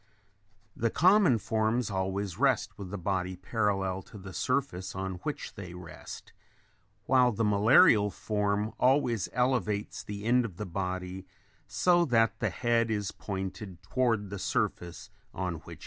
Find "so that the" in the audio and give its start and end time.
11.67-12.49